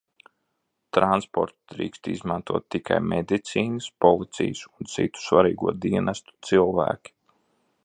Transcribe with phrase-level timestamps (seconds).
[0.97, 7.17] Transportu drīkst izmantot tikai medicīnas, policijas un citi svarīgo dienestu cilvēki.